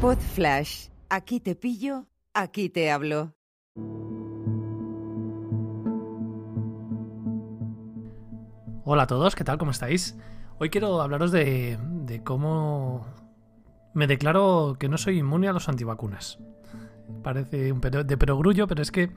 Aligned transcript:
Pod 0.00 0.16
Flash. 0.16 0.88
Aquí 1.10 1.40
te 1.40 1.54
pillo, 1.54 2.06
aquí 2.32 2.70
te 2.70 2.90
hablo. 2.90 3.34
Hola 8.86 9.02
a 9.02 9.06
todos, 9.06 9.34
¿qué 9.34 9.44
tal? 9.44 9.58
¿Cómo 9.58 9.72
estáis? 9.72 10.16
Hoy 10.58 10.70
quiero 10.70 11.02
hablaros 11.02 11.32
de, 11.32 11.78
de 11.82 12.22
cómo 12.22 13.04
me 13.92 14.06
declaro 14.06 14.76
que 14.80 14.88
no 14.88 14.96
soy 14.96 15.18
inmune 15.18 15.48
a 15.48 15.52
los 15.52 15.68
antivacunas. 15.68 16.38
Parece 17.22 17.70
un 17.70 17.82
de 17.82 18.16
perogrullo, 18.16 18.66
pero 18.66 18.80
es 18.80 18.90
que 18.90 19.10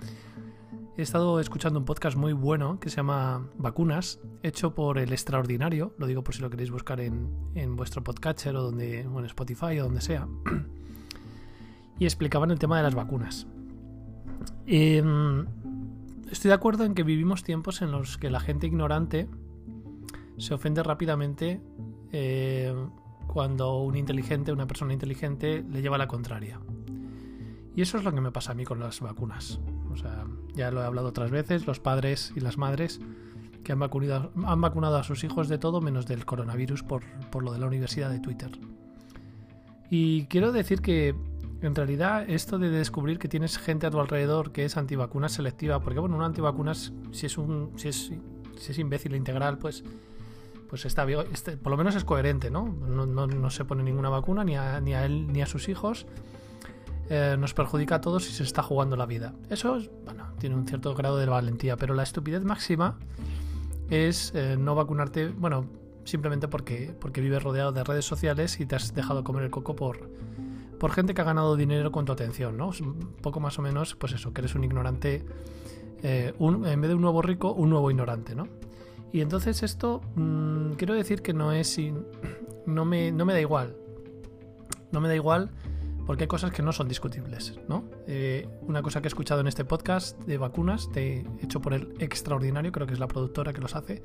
he 0.96 1.02
estado 1.02 1.40
escuchando 1.40 1.80
un 1.80 1.86
podcast 1.86 2.16
muy 2.16 2.34
bueno 2.34 2.80
que 2.80 2.90
se 2.90 2.98
llama 2.98 3.48
Vacunas, 3.58 4.20
hecho 4.44 4.76
por 4.76 5.00
El 5.00 5.12
Extraordinario, 5.12 5.96
lo 5.98 6.06
digo 6.06 6.24
por 6.24 6.36
si 6.36 6.42
lo 6.42 6.50
queréis 6.50 6.70
buscar 6.70 7.00
en, 7.00 7.30
en 7.56 7.76
vuestro 7.76 8.04
podcatcher 8.04 8.56
o, 8.56 8.62
donde, 8.62 9.02
en 9.02 9.26
Spotify 9.26 9.80
o 9.80 9.86
donde 9.86 10.02
sea. 10.02 10.28
Y 12.00 12.06
explicaban 12.06 12.50
el 12.50 12.58
tema 12.58 12.78
de 12.78 12.84
las 12.84 12.96
vacunas. 12.96 13.46
Em, 14.66 15.46
estoy 16.30 16.50
de 16.50 16.56
acuerdo 16.56 16.86
en 16.86 16.96
que 16.96 17.04
vivimos 17.04 17.44
tiempos 17.44 17.84
en 17.84 17.92
los 17.92 18.18
que 18.18 18.32
la 18.32 18.40
gente 18.40 18.66
ignorante 18.66 19.30
se 20.38 20.56
ofende 20.56 20.82
rápidamente 20.82 21.62
eh, 22.12 22.74
cuando 23.28 23.78
un 23.78 23.96
inteligente, 23.96 24.52
una 24.52 24.66
persona 24.66 24.92
inteligente, 24.92 25.64
le 25.70 25.84
lleva 25.84 26.00
la 26.00 26.08
contraria. 26.08 26.60
Y 27.76 27.84
eso 27.84 28.00
es 28.00 28.04
lo 28.04 28.12
que 28.12 28.22
me 28.22 28.32
pasa 28.32 28.54
a 28.54 28.56
mí 28.56 28.66
con 28.66 28.80
las 28.80 29.00
vacunas. 29.00 29.60
Ya 30.56 30.72
lo 30.72 30.82
he 30.82 30.86
hablado 30.86 31.08
otras 31.10 31.32
veces, 31.32 31.66
los 31.68 31.80
padres 31.80 32.32
y 32.36 32.40
las 32.40 32.58
madres 32.58 33.00
que 33.64 33.72
han 33.72 33.80
vacunado, 33.80 34.32
han 34.46 34.62
vacunado 34.62 34.98
a 34.98 35.04
sus 35.04 35.24
hijos 35.24 35.48
de 35.48 35.58
todo 35.58 35.82
menos 35.82 36.06
del 36.06 36.26
coronavirus 36.26 36.84
por, 36.84 37.04
por 37.32 37.44
lo 37.44 37.54
de 37.54 37.60
la 37.60 37.68
universidad 37.68 38.10
de 38.10 38.20
Twitter. 38.20 38.52
Y 39.90 40.26
quiero 40.26 40.52
decir 40.52 40.82
que 40.82 41.16
en 41.62 41.76
realidad 41.76 42.30
esto 42.30 42.60
de 42.60 42.70
descubrir 42.70 43.20
que 43.20 43.28
tienes 43.30 43.58
gente 43.58 43.88
a 43.88 43.92
tu 43.92 44.00
alrededor 44.00 44.52
que 44.52 44.66
es 44.66 44.76
antivacunas 44.76 45.32
selectiva, 45.32 45.80
porque 45.80 46.00
bueno, 46.00 46.16
un 46.18 46.24
antivacunas, 46.24 46.92
si 47.12 47.26
es 47.28 47.38
un, 47.38 47.72
si 47.78 47.88
es, 47.88 48.12
si 48.58 48.72
es 48.72 48.80
imbécil 48.80 49.16
integral, 49.16 49.58
pues 49.58 49.84
pues 50.70 50.86
está 50.88 51.06
bien, 51.06 51.20
este- 51.32 51.56
por 51.56 51.70
lo 51.70 51.78
menos 51.78 51.96
es 51.96 52.04
coherente, 52.04 52.50
¿no? 52.50 52.66
No, 52.68 53.06
no- 53.06 53.50
se 53.52 53.64
pone 53.64 53.84
ninguna 53.84 54.10
vacuna 54.10 54.44
ni 54.44 54.58
a, 54.58 54.82
ni 54.82 54.96
a 54.96 55.06
él 55.06 55.28
ni 55.32 55.44
a 55.44 55.46
sus 55.46 55.70
hijos. 55.70 56.08
Eh, 57.12 57.36
nos 57.38 57.54
perjudica 57.54 57.96
a 57.96 58.02
todos 58.02 58.28
y 58.28 58.34
se 58.34 58.42
está 58.42 58.64
jugando 58.64 58.96
la 58.96 59.06
vida. 59.06 59.36
Eso, 59.52 59.76
es, 59.76 59.92
bueno, 60.04 60.33
tiene 60.44 60.58
un 60.58 60.68
cierto 60.68 60.94
grado 60.94 61.16
de 61.16 61.26
valentía, 61.26 61.78
pero 61.78 61.94
la 61.94 62.04
estupidez 62.04 62.44
máxima 62.44 62.98
es 63.90 64.34
eh, 64.36 64.58
no 64.60 64.76
vacunarte, 64.76 65.30
bueno, 65.30 65.68
simplemente 66.04 66.50
porque, 66.50 66.94
porque 67.00 67.22
vives 67.22 67.42
rodeado 67.42 67.72
de 67.72 67.82
redes 67.82 68.04
sociales 68.04 68.60
y 68.60 68.66
te 68.66 68.76
has 68.76 68.94
dejado 68.94 69.24
comer 69.24 69.44
el 69.44 69.52
coco 69.52 69.74
por, 69.74 70.10
por 70.82 70.92
gente 70.92 71.14
que 71.14 71.22
ha 71.22 71.24
ganado 71.24 71.56
dinero 71.56 71.94
con 71.94 72.04
tu 72.04 72.12
atención, 72.12 72.58
¿no? 72.58 72.72
Un 72.82 73.14
poco 73.22 73.40
más 73.40 73.58
o 73.58 73.62
menos, 73.62 73.96
pues 73.96 74.12
eso, 74.12 74.34
que 74.34 74.42
eres 74.42 74.54
un 74.54 74.66
ignorante, 74.66 75.24
eh, 76.02 76.34
un- 76.40 76.66
en 76.68 76.82
vez 76.82 76.90
de 76.90 76.96
un 76.96 77.02
nuevo 77.04 77.22
rico, 77.22 77.54
un 77.54 77.70
nuevo 77.70 77.90
ignorante, 77.90 78.36
¿no? 78.36 78.50
Y 79.14 79.22
entonces 79.22 79.64
esto, 79.64 80.02
mm, 80.18 80.72
quiero 80.74 80.94
decir 80.94 81.22
que 81.22 81.32
no 81.34 81.54
es, 81.54 81.80
no 82.66 82.84
me, 82.84 83.14
no 83.14 83.24
me 83.24 83.32
da 83.32 83.40
igual, 83.40 83.78
no 84.92 85.00
me 85.00 85.08
da 85.08 85.16
igual 85.16 85.52
porque 86.06 86.24
hay 86.24 86.28
cosas 86.28 86.52
que 86.52 86.62
no 86.62 86.74
son 86.74 86.88
discutibles, 86.88 87.60
¿no? 87.68 87.90
Eh, 88.08 88.48
una 88.62 88.82
cosa 88.82 89.02
que 89.02 89.08
he 89.08 89.10
escuchado 89.10 89.42
en 89.42 89.48
este 89.48 89.66
podcast 89.66 90.20
de 90.24 90.38
vacunas, 90.38 90.92
de, 90.92 91.26
hecho 91.42 91.62
por 91.62 91.74
el 91.74 91.94
Extraordinario, 92.00 92.72
creo 92.72 92.88
que 92.88 92.94
es 92.94 93.00
la 93.00 93.08
productora 93.08 93.54
que 93.54 93.62
los 93.62 93.76
hace. 93.76 94.04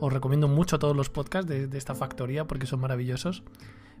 Os 0.00 0.12
recomiendo 0.12 0.48
mucho 0.48 0.78
todos 0.78 0.96
los 0.96 1.10
podcasts 1.10 1.48
de, 1.48 1.66
de 1.66 1.78
esta 1.78 1.94
factoría 1.94 2.46
porque 2.46 2.66
son 2.66 2.80
maravillosos. 2.80 3.42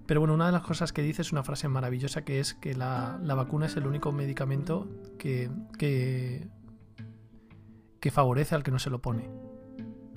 Pero 0.06 0.20
bueno, 0.20 0.34
una 0.34 0.46
de 0.46 0.52
las 0.52 0.62
cosas 0.62 0.92
que 0.92 1.02
dice 1.02 1.22
es 1.22 1.32
una 1.32 1.42
frase 1.42 1.68
maravillosa 1.68 2.24
que 2.24 2.40
es 2.40 2.54
que 2.54 2.74
la, 2.74 3.20
la 3.22 3.34
vacuna 3.34 3.66
es 3.66 3.76
el 3.76 3.86
único 3.86 4.12
medicamento 4.12 4.88
que, 5.18 5.50
que, 5.78 6.48
que 8.00 8.10
favorece 8.10 8.54
al 8.54 8.62
que 8.62 8.72
no 8.72 8.78
se 8.78 8.90
lo 8.90 9.00
pone, 9.00 9.30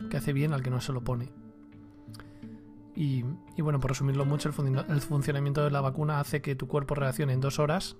que 0.10 0.18
hace 0.18 0.34
bien 0.34 0.54
al 0.54 0.64
que 0.64 0.72
no 0.72 0.82
se 0.82 0.92
lo 0.92 1.04
pone. 1.04 1.32
Y, 2.98 3.24
bueno, 3.58 3.80
por 3.82 3.92
resumirlo 3.92 4.26
mucho, 4.26 4.48
el, 4.48 4.56
funci- 4.56 4.86
el 4.88 5.02
funcionamiento 5.02 5.64
de 5.64 5.70
la 5.70 5.82
vacuna 5.82 6.20
hace 6.22 6.42
que 6.42 6.56
tu 6.56 6.68
cuerpo 6.68 6.96
reaccione 6.96 7.34
en 7.34 7.42
dos 7.42 7.60
horas 7.60 7.98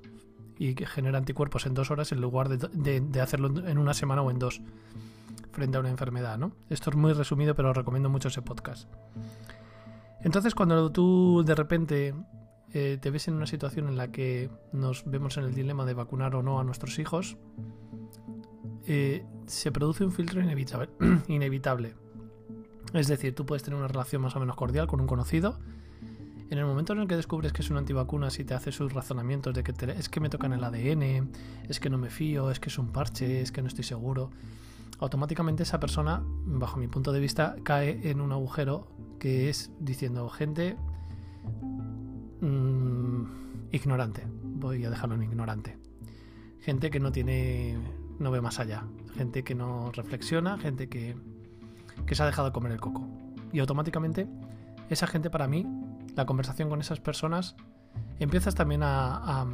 y 0.58 0.74
que 0.74 0.86
genera 0.86 1.18
anticuerpos 1.18 1.66
en 1.66 1.74
dos 1.74 1.92
horas 1.92 2.14
en 2.14 2.22
lugar 2.22 2.48
de, 2.48 3.22
hacerlo 3.22 3.68
en 3.68 3.78
una 3.78 3.94
semana 3.94 4.22
o 4.22 4.32
en 4.32 4.40
dos 4.40 4.62
frente 5.52 5.76
a 5.78 5.82
una 5.82 5.90
enfermedad, 5.90 6.38
¿no? 6.38 6.54
Esto 6.70 6.90
es 6.92 6.96
muy 6.96 7.12
resumido, 7.12 7.56
pero 7.56 7.72
os 7.72 7.78
recomiendo 7.78 8.10
mucho 8.10 8.30
ese 8.30 8.42
podcast. 8.42 8.90
Entonces, 10.22 10.56
cuando 10.56 10.90
tú 10.92 11.44
de 11.46 11.56
repente 11.56 12.14
eh, 12.72 12.98
te 13.02 13.10
ves 13.12 13.28
en 13.28 13.34
una 13.36 13.48
situación 13.48 13.88
en 13.90 13.98
la 13.98 14.12
que 14.14 14.50
nos 14.72 15.04
vemos 15.06 15.36
en 15.38 15.44
el 15.44 15.54
dilema 15.54 15.86
de 15.86 15.94
vacunar 15.94 16.36
o 16.36 16.42
no 16.44 16.60
a 16.60 16.64
nuestros 16.64 17.00
hijos, 17.00 17.38
eh, 18.88 19.26
se 19.46 19.72
produce 19.72 20.06
un 20.06 20.12
filtro 20.12 20.42
inevitable. 20.42 20.90
Es 22.96 23.08
decir, 23.08 23.36
tú 23.36 23.46
puedes 23.46 23.62
tener 23.64 23.78
una 23.78 23.88
relación 23.88 24.22
más 24.22 24.36
o 24.36 24.40
menos 24.40 24.56
cordial 24.56 24.88
con 24.88 25.02
un 25.02 25.08
conocido. 25.08 25.60
En 26.50 26.58
el 26.60 26.66
momento 26.66 26.94
en 26.94 27.00
el 27.00 27.08
que 27.08 27.16
descubres 27.16 27.52
que 27.54 27.62
es 27.62 27.70
una 27.70 27.80
antivacuna, 27.80 28.30
si 28.30 28.44
te 28.46 28.54
hace 28.54 28.72
sus 28.72 28.94
razonamientos 28.94 29.54
de 29.54 29.64
que 29.64 29.74
te- 29.74 29.92
es 29.98 30.10
que 30.10 30.20
me 30.20 30.30
tocan 30.30 30.54
el 30.54 30.64
ADN, 30.64 31.28
es 31.68 31.80
que 31.80 31.90
no 31.90 31.98
me 31.98 32.10
fío, 32.10 32.52
es 32.52 32.60
que 32.60 32.70
es 32.70 32.78
un 32.78 32.92
parche, 32.92 33.42
es 33.42 33.52
que 33.52 33.62
no 33.62 33.68
estoy 33.68 33.84
seguro, 33.84 34.30
automáticamente 35.00 35.64
esa 35.64 35.80
persona, 35.80 36.22
bajo 36.46 36.78
mi 36.78 36.88
punto 36.88 37.12
de 37.12 37.20
vista, 37.20 37.56
cae 37.64 38.10
en 38.10 38.22
un 38.22 38.32
agujero 38.32 38.88
que 39.20 39.50
es 39.50 39.72
diciendo 39.80 40.30
gente 40.30 40.78
mm, 42.42 43.24
ignorante. 43.72 44.24
Voy 44.44 44.86
a 44.86 44.90
dejarlo 44.90 45.16
en 45.16 45.24
ignorante. 45.24 45.78
Gente 46.62 46.90
que 46.90 47.00
no 47.00 47.12
tiene, 47.12 47.78
no 48.20 48.32
ve 48.32 48.42
más 48.42 48.60
allá. 48.60 48.86
Gente 49.16 49.44
que 49.44 49.56
no 49.56 49.92
reflexiona, 49.92 50.58
gente 50.58 50.88
que, 50.90 51.16
que 52.06 52.16
se 52.16 52.24
ha 52.24 52.26
dejado 52.26 52.52
comer 52.54 52.72
el 52.72 52.80
coco. 52.80 53.08
Y 53.52 53.60
automáticamente, 53.60 54.28
esa 54.90 55.08
gente 55.08 55.30
para 55.30 55.48
mí, 55.48 55.66
la 56.16 56.26
conversación 56.26 56.70
con 56.70 56.82
esas 56.82 57.00
personas, 57.00 57.56
empiezas 58.20 58.56
también 58.56 58.82
a- 58.84 59.46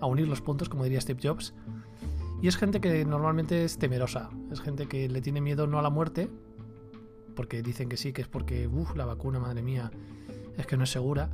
a 0.00 0.06
unir 0.06 0.28
los 0.28 0.40
puntos, 0.40 0.68
como 0.68 0.84
diría 0.84 1.00
Steve 1.00 1.20
Jobs. 1.22 1.54
Y 2.40 2.48
es 2.48 2.56
gente 2.56 2.80
que 2.80 3.04
normalmente 3.04 3.64
es 3.64 3.78
temerosa. 3.78 4.30
Es 4.52 4.60
gente 4.60 4.86
que 4.86 5.08
le 5.08 5.20
tiene 5.20 5.40
miedo 5.40 5.66
no 5.66 5.78
a 5.78 5.82
la 5.82 5.90
muerte, 5.90 6.30
porque 7.34 7.62
dicen 7.62 7.88
que 7.88 7.96
sí, 7.96 8.12
que 8.12 8.22
es 8.22 8.28
porque, 8.28 8.68
uff, 8.68 8.94
la 8.96 9.04
vacuna, 9.04 9.40
madre 9.40 9.62
mía, 9.62 9.90
es 10.56 10.66
que 10.66 10.76
no 10.76 10.84
es 10.84 10.90
segura, 10.90 11.30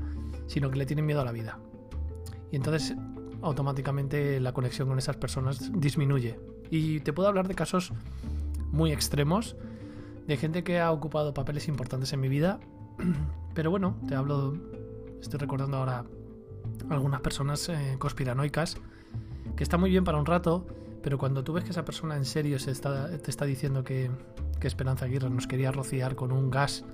sino 0.46 0.70
que 0.70 0.78
le 0.78 0.86
tienen 0.86 1.06
miedo 1.06 1.20
a 1.20 1.24
la 1.24 1.32
vida. 1.32 1.58
Y 2.50 2.56
entonces 2.56 2.94
automáticamente 3.42 4.40
la 4.40 4.52
conexión 4.52 4.88
con 4.88 4.98
esas 4.98 5.16
personas 5.16 5.70
disminuye. 5.78 6.38
Y 6.70 7.00
te 7.00 7.12
puedo 7.12 7.28
hablar 7.28 7.48
de 7.48 7.54
casos 7.54 7.92
muy 8.74 8.92
extremos, 8.92 9.56
de 10.26 10.36
gente 10.36 10.64
que 10.64 10.80
ha 10.80 10.90
ocupado 10.92 11.32
papeles 11.32 11.68
importantes 11.68 12.12
en 12.12 12.20
mi 12.20 12.28
vida, 12.28 12.60
pero 13.54 13.70
bueno, 13.70 13.96
te 14.08 14.14
hablo, 14.14 14.54
estoy 15.20 15.38
recordando 15.38 15.78
ahora 15.78 16.04
algunas 16.90 17.20
personas 17.20 17.68
eh, 17.68 17.96
conspiranoicas, 17.98 18.76
que 19.56 19.62
está 19.62 19.78
muy 19.78 19.90
bien 19.90 20.04
para 20.04 20.18
un 20.18 20.26
rato, 20.26 20.66
pero 21.02 21.18
cuando 21.18 21.44
tú 21.44 21.52
ves 21.52 21.64
que 21.64 21.70
esa 21.70 21.84
persona 21.84 22.16
en 22.16 22.24
serio 22.24 22.58
se 22.58 22.70
está, 22.70 23.16
te 23.18 23.30
está 23.30 23.44
diciendo 23.44 23.84
que, 23.84 24.10
que 24.58 24.66
Esperanza 24.66 25.04
Aguirre 25.04 25.30
nos 25.30 25.46
quería 25.46 25.70
rociar 25.70 26.14
con 26.14 26.32
un 26.32 26.50
gas, 26.50 26.84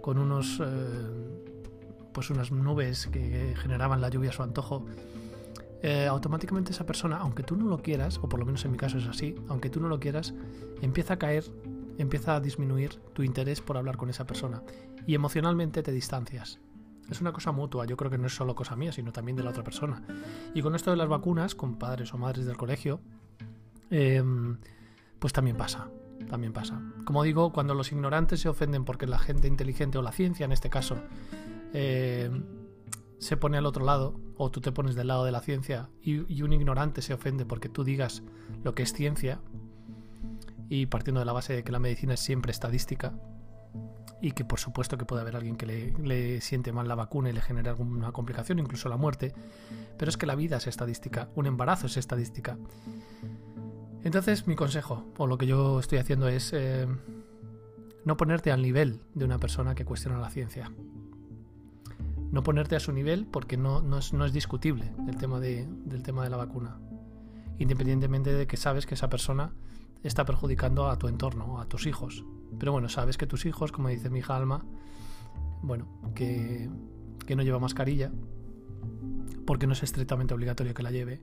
con 0.00 0.18
unos... 0.18 0.60
eh, 0.60 1.40
pues 2.12 2.30
unas 2.30 2.50
nubes 2.50 3.06
que 3.06 3.54
generaban 3.56 4.00
la 4.00 4.08
lluvia 4.08 4.30
a 4.30 4.32
su 4.32 4.42
antojo, 4.42 4.84
eh, 5.82 6.06
automáticamente 6.06 6.72
esa 6.72 6.84
persona, 6.84 7.16
aunque 7.18 7.42
tú 7.42 7.56
no 7.56 7.66
lo 7.66 7.78
quieras, 7.78 8.18
o 8.18 8.28
por 8.28 8.38
lo 8.38 8.46
menos 8.46 8.64
en 8.64 8.72
mi 8.72 8.76
caso 8.76 8.98
es 8.98 9.06
así, 9.06 9.34
aunque 9.48 9.70
tú 9.70 9.80
no 9.80 9.88
lo 9.88 9.98
quieras, 9.98 10.34
empieza 10.82 11.14
a 11.14 11.18
caer, 11.18 11.44
empieza 11.98 12.36
a 12.36 12.40
disminuir 12.40 12.96
tu 13.14 13.22
interés 13.22 13.60
por 13.60 13.76
hablar 13.76 13.96
con 13.96 14.10
esa 14.10 14.26
persona 14.26 14.62
y 15.06 15.14
emocionalmente 15.14 15.82
te 15.82 15.92
distancias. 15.92 16.60
Es 17.10 17.20
una 17.20 17.32
cosa 17.32 17.50
mutua, 17.50 17.86
yo 17.86 17.96
creo 17.96 18.10
que 18.10 18.18
no 18.18 18.26
es 18.26 18.34
solo 18.34 18.54
cosa 18.54 18.76
mía, 18.76 18.92
sino 18.92 19.10
también 19.10 19.36
de 19.36 19.42
la 19.42 19.50
otra 19.50 19.64
persona. 19.64 20.02
Y 20.54 20.62
con 20.62 20.74
esto 20.74 20.90
de 20.90 20.96
las 20.96 21.08
vacunas, 21.08 21.54
con 21.54 21.76
padres 21.76 22.14
o 22.14 22.18
madres 22.18 22.46
del 22.46 22.56
colegio, 22.56 23.00
eh, 23.90 24.22
pues 25.18 25.32
también 25.32 25.56
pasa, 25.56 25.88
también 26.28 26.52
pasa. 26.52 26.80
Como 27.04 27.24
digo, 27.24 27.52
cuando 27.52 27.74
los 27.74 27.90
ignorantes 27.90 28.40
se 28.40 28.48
ofenden 28.48 28.84
porque 28.84 29.06
la 29.06 29.18
gente 29.18 29.48
inteligente 29.48 29.98
o 29.98 30.02
la 30.02 30.12
ciencia 30.12 30.44
en 30.44 30.52
este 30.52 30.70
caso 30.70 30.96
eh, 31.72 32.30
se 33.20 33.36
pone 33.36 33.58
al 33.58 33.66
otro 33.66 33.84
lado, 33.84 34.18
o 34.36 34.50
tú 34.50 34.60
te 34.62 34.72
pones 34.72 34.94
del 34.94 35.08
lado 35.08 35.24
de 35.24 35.30
la 35.30 35.40
ciencia, 35.40 35.90
y, 36.02 36.42
un 36.42 36.52
ignorante 36.54 37.02
se 37.02 37.12
ofende 37.12 37.44
porque 37.44 37.68
tú 37.68 37.84
digas 37.84 38.22
lo 38.64 38.74
que 38.74 38.82
es 38.82 38.94
ciencia, 38.94 39.40
y 40.70 40.86
partiendo 40.86 41.20
de 41.20 41.26
la 41.26 41.34
base 41.34 41.52
de 41.52 41.62
que 41.62 41.70
la 41.70 41.78
medicina 41.78 42.14
es 42.14 42.20
siempre 42.20 42.50
estadística, 42.50 43.12
y 44.22 44.32
que 44.32 44.44
por 44.44 44.58
supuesto 44.58 44.96
que 44.96 45.04
puede 45.04 45.20
haber 45.20 45.36
alguien 45.36 45.56
que 45.56 45.66
le, 45.66 46.40
siente 46.40 46.72
mal 46.72 46.88
la 46.88 46.94
vacuna 46.94 47.28
y 47.28 47.34
le 47.34 47.42
genere 47.42 47.68
alguna 47.68 48.10
complicación, 48.12 48.58
incluso 48.58 48.88
la 48.88 48.96
muerte, 48.96 49.34
pero 49.98 50.08
es 50.08 50.16
que 50.16 50.26
la 50.26 50.34
vida 50.34 50.56
es 50.56 50.66
estadística, 50.66 51.28
un 51.34 51.46
embarazo 51.46 51.86
es 51.86 51.98
estadística. 51.98 52.56
Entonces 54.02 54.46
mi 54.46 54.56
consejo, 54.56 55.04
o 55.18 55.26
lo 55.26 55.36
que 55.36 55.46
yo 55.46 55.78
estoy 55.78 55.98
haciendo 55.98 56.26
es 56.26 56.54
eh, 56.54 56.86
no 58.06 58.16
ponerte 58.16 58.50
al 58.50 58.62
nivel 58.62 59.02
de 59.14 59.26
una 59.26 59.38
persona 59.38 59.74
que 59.74 59.84
cuestiona 59.84 60.18
la 60.18 60.30
ciencia. 60.30 60.72
No 62.30 62.42
ponerte 62.42 62.76
a 62.76 62.80
su 62.80 62.92
nivel 62.92 63.26
porque 63.26 63.56
no, 63.56 63.82
no, 63.82 63.98
es, 63.98 64.12
no 64.12 64.24
es, 64.24 64.32
discutible 64.32 64.92
el 65.08 65.16
tema 65.16 65.40
de, 65.40 65.66
del 65.84 66.02
tema 66.02 66.22
de 66.24 66.30
la 66.30 66.36
vacuna. 66.36 66.78
Independientemente 67.58 68.32
de 68.32 68.46
que 68.46 68.56
sabes 68.56 68.86
que 68.86 68.94
esa 68.94 69.10
persona 69.10 69.52
está 70.02 70.24
perjudicando 70.24 70.88
a 70.88 70.98
tu 70.98 71.08
entorno, 71.08 71.60
a 71.60 71.66
tus 71.66 71.86
hijos. 71.86 72.24
Pero 72.58 72.72
bueno, 72.72 72.88
sabes 72.88 73.18
que 73.18 73.26
tus 73.26 73.46
hijos, 73.46 73.72
como 73.72 73.88
dice 73.88 74.10
mi 74.10 74.20
hija 74.20 74.36
Alma, 74.36 74.64
bueno, 75.62 75.86
que, 76.14 76.70
que 77.26 77.36
no 77.36 77.42
lleva 77.42 77.58
mascarilla, 77.58 78.10
porque 79.46 79.66
no 79.66 79.72
es 79.72 79.82
estrictamente 79.82 80.32
obligatorio 80.32 80.72
que 80.72 80.82
la 80.82 80.90
lleve, 80.90 81.22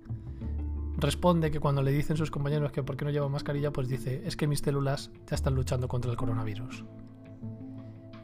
responde 0.97 1.51
que 1.51 1.59
cuando 1.59 1.81
le 1.81 1.91
dicen 1.91 2.17
sus 2.17 2.31
compañeros 2.31 2.71
que 2.71 2.83
por 2.83 2.97
qué 2.97 3.05
no 3.05 3.11
lleva 3.11 3.29
mascarilla, 3.29 3.71
pues 3.71 3.87
dice, 3.87 4.21
es 4.25 4.35
que 4.35 4.47
mis 4.47 4.59
células 4.59 5.11
ya 5.27 5.35
están 5.35 5.55
luchando 5.55 5.87
contra 5.87 6.11
el 6.11 6.17
coronavirus. 6.17 6.83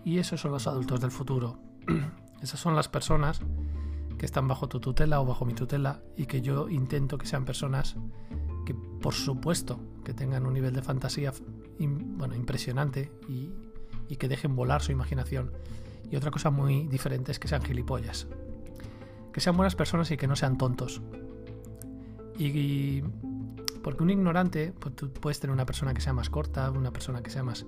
Y 0.06 0.18
esos 0.19 0.41
son 0.41 0.51
los 0.51 0.68
adultos 0.68 1.00
del 1.01 1.12
futuro. 1.12 1.59
Esas 2.44 2.60
son 2.60 2.75
las 2.75 2.90
personas 2.90 3.40
que 4.18 4.25
están 4.25 4.48
bajo 4.48 4.68
tu 4.68 4.80
tutela 4.80 5.19
o 5.22 5.25
bajo 5.25 5.45
mi 5.45 5.54
tutela 5.54 6.01
y 6.16 6.25
que 6.25 6.42
yo 6.42 6.69
intento 6.69 7.18
que 7.18 7.25
sean 7.25 7.45
personas 7.45 7.95
que 8.66 8.74
por 8.74 9.13
supuesto 9.13 9.80
que 10.04 10.13
tengan 10.13 10.45
un 10.45 10.54
nivel 10.54 10.74
de 10.74 10.81
fantasía 10.81 11.34
bueno, 11.80 12.36
impresionante 12.36 13.12
y, 13.28 13.50
y 14.10 14.18
que 14.18 14.28
dejen 14.28 14.56
volar 14.56 14.81
su 14.81 14.92
imaginación. 14.92 15.51
Y 16.12 16.16
otra 16.16 16.31
cosa 16.31 16.51
muy 16.51 16.86
diferente 16.88 17.31
es 17.31 17.40
que 17.40 17.48
sean 17.48 17.63
gilipollas. 17.63 18.28
Que 19.31 19.42
sean 19.42 19.57
buenas 19.57 19.75
personas 19.75 20.12
y 20.12 20.18
que 20.18 20.28
no 20.28 20.36
sean 20.36 20.57
tontos. 20.57 21.01
Y, 22.38 23.01
porque 23.84 24.04
un 24.04 24.10
ignorante, 24.10 24.74
pues 24.80 24.95
tú 24.95 25.12
puedes 25.12 25.40
tener 25.40 25.54
una 25.54 25.66
persona 25.66 25.94
que 25.94 26.01
sea 26.01 26.13
más 26.13 26.30
corta, 26.30 26.69
una 26.72 26.92
persona 26.92 27.24
que 27.24 27.31
sea 27.31 27.44
más... 27.44 27.66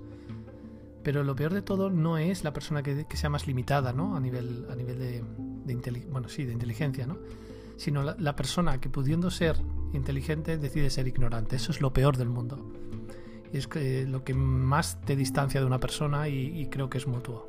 Pero 1.06 1.22
lo 1.22 1.36
peor 1.36 1.54
de 1.54 1.62
todo 1.62 1.88
no 1.88 2.18
es 2.18 2.42
la 2.42 2.52
persona 2.52 2.82
que, 2.82 3.06
sea 3.14 3.30
más 3.30 3.46
limitada, 3.46 3.92
¿no? 3.92 4.16
A 4.16 4.20
nivel, 4.20 4.66
a 4.68 4.74
nivel 4.74 4.98
de, 4.98 5.22
bueno, 6.10 6.28
sí, 6.28 6.44
de 6.44 6.52
inteligencia, 6.52 7.06
¿no? 7.06 7.16
Sino 7.76 8.02
la, 8.02 8.34
persona 8.34 8.80
que 8.80 8.90
pudiendo 8.90 9.30
ser 9.30 9.56
inteligente 9.92 10.58
decide 10.58 10.90
ser 10.90 11.06
ignorante. 11.06 11.54
Eso 11.54 11.70
es 11.70 11.80
lo 11.80 11.92
peor 11.92 12.16
del 12.16 12.28
mundo. 12.28 12.72
Es 13.52 13.68
que 13.68 14.04
lo 14.04 14.24
que 14.24 14.34
más 14.34 15.00
te 15.02 15.14
distancia 15.14 15.60
de 15.60 15.66
una 15.66 15.78
persona 15.78 16.28
y 16.28 16.66
creo 16.70 16.90
que 16.90 16.98
es 16.98 17.06
mutuo. 17.06 17.46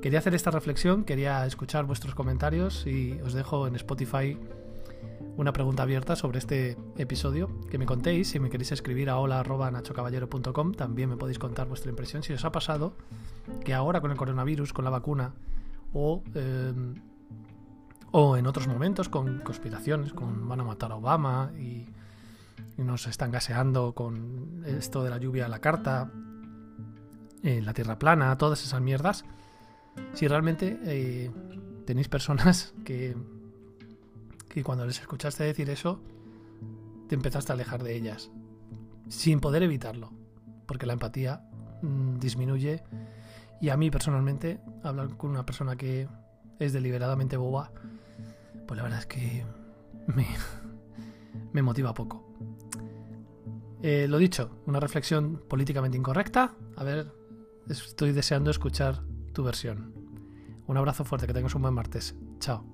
Quería 0.00 0.20
hacer 0.20 0.34
esta 0.34 0.50
reflexión, 0.50 1.04
quería 1.04 1.44
escuchar 1.44 1.84
vuestros 1.84 2.14
comentarios 2.14 2.86
y 2.86 3.20
os 3.22 3.34
dejo 3.34 3.66
en 3.66 3.76
Spotify 3.76 4.38
una 5.36 5.52
pregunta 5.52 5.82
abierta 5.82 6.16
sobre 6.16 6.38
este 6.38 6.76
episodio, 6.96 7.50
que 7.68 7.78
me 7.78 7.86
contéis, 7.86 8.30
si 8.30 8.38
me 8.38 8.50
queréis 8.50 8.72
escribir 8.72 9.10
a 9.10 9.18
hola.nachocaballero.com, 9.18 10.72
también 10.72 11.08
me 11.10 11.16
podéis 11.16 11.38
contar 11.38 11.66
vuestra 11.66 11.90
impresión, 11.90 12.22
si 12.22 12.32
os 12.32 12.44
ha 12.44 12.52
pasado 12.52 12.96
que 13.64 13.74
ahora 13.74 14.00
con 14.00 14.10
el 14.10 14.16
coronavirus, 14.16 14.72
con 14.72 14.84
la 14.84 14.90
vacuna, 14.90 15.34
o, 15.92 16.22
em, 16.34 16.94
o 18.12 18.36
en 18.36 18.46
otros 18.46 18.68
momentos 18.68 19.08
con 19.08 19.40
conspiraciones, 19.40 20.12
con 20.12 20.48
van 20.48 20.60
a 20.60 20.64
matar 20.64 20.92
a 20.92 20.96
Obama 20.96 21.52
y, 21.58 21.86
nos 22.76 23.06
están 23.06 23.30
gaseando 23.30 23.94
con 23.94 24.64
esto 24.66 25.04
de 25.04 25.10
la 25.10 25.18
lluvia 25.18 25.46
a 25.46 25.48
la 25.48 25.60
carta, 25.60 26.10
eh, 27.44 27.62
la 27.62 27.72
tierra 27.72 28.00
plana, 28.00 28.36
todas 28.36 28.64
esas 28.64 28.80
mierdas, 28.80 29.24
si 30.12 30.26
realmente 30.26 30.80
eh, 30.84 31.30
tenéis 31.86 32.08
personas 32.08 32.74
que 32.84 33.16
y 34.54 34.62
cuando 34.62 34.86
les 34.86 35.00
escuchaste 35.00 35.44
decir 35.44 35.70
eso, 35.70 36.00
te 37.08 37.14
empezaste 37.14 37.52
a 37.52 37.54
alejar 37.54 37.82
de 37.82 37.96
ellas, 37.96 38.30
sin 39.08 39.40
poder 39.40 39.62
evitarlo, 39.62 40.12
porque 40.66 40.86
la 40.86 40.92
empatía 40.92 41.42
mm, 41.82 42.18
disminuye 42.18 42.82
y 43.60 43.70
a 43.70 43.76
mí 43.76 43.90
personalmente, 43.90 44.60
hablar 44.82 45.16
con 45.16 45.30
una 45.30 45.46
persona 45.46 45.76
que 45.76 46.08
es 46.58 46.72
deliberadamente 46.72 47.36
boba, 47.36 47.72
pues 48.66 48.76
la 48.76 48.84
verdad 48.84 49.00
es 49.00 49.06
que 49.06 49.44
me, 50.06 50.26
me 51.52 51.62
motiva 51.62 51.94
poco. 51.94 52.24
Eh, 53.82 54.06
lo 54.08 54.16
dicho, 54.16 54.62
una 54.66 54.80
reflexión 54.80 55.42
políticamente 55.48 55.98
incorrecta. 55.98 56.54
A 56.76 56.84
ver, 56.84 57.12
estoy 57.68 58.12
deseando 58.12 58.50
escuchar 58.50 59.02
tu 59.34 59.44
versión. 59.44 59.92
Un 60.66 60.78
abrazo 60.78 61.04
fuerte, 61.04 61.26
que 61.26 61.34
tengas 61.34 61.54
un 61.54 61.62
buen 61.62 61.74
martes. 61.74 62.14
Chao. 62.38 62.73